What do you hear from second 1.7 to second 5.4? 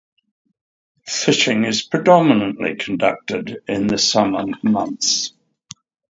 predominately conducted in the summer months.